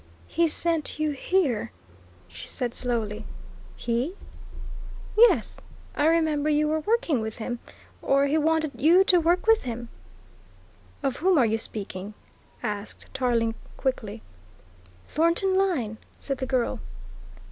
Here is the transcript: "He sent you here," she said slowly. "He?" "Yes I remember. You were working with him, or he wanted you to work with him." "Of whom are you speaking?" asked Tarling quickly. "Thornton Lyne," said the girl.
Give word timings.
"He 0.25 0.47
sent 0.47 0.97
you 0.97 1.11
here," 1.11 1.71
she 2.27 2.47
said 2.47 2.73
slowly. 2.73 3.23
"He?" 3.75 4.15
"Yes 5.15 5.61
I 5.95 6.07
remember. 6.07 6.49
You 6.49 6.67
were 6.69 6.79
working 6.79 7.21
with 7.21 7.37
him, 7.37 7.59
or 8.01 8.25
he 8.25 8.35
wanted 8.35 8.81
you 8.81 9.03
to 9.03 9.19
work 9.21 9.45
with 9.45 9.61
him." 9.61 9.89
"Of 11.03 11.17
whom 11.17 11.37
are 11.37 11.45
you 11.45 11.59
speaking?" 11.59 12.15
asked 12.63 13.13
Tarling 13.13 13.53
quickly. 13.77 14.23
"Thornton 15.07 15.53
Lyne," 15.55 15.99
said 16.19 16.39
the 16.39 16.47
girl. 16.47 16.79